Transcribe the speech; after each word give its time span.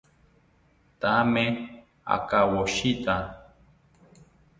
Thame 1.01 1.43
akawoshita 2.15 3.15